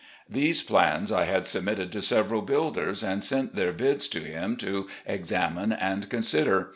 These 0.27 0.63
plans 0.63 1.11
I 1.11 1.25
had 1.25 1.45
submitted 1.45 1.91
to 1.91 2.01
several 2.01 2.41
builders 2.41 3.03
and 3.03 3.23
sent 3.23 3.55
their 3.55 3.71
bids 3.71 4.07
to 4.07 4.19
him 4.21 4.55
to 4.57 4.87
ex 5.05 5.29
amine 5.31 5.77
and 5.79 6.09
consider. 6.09 6.69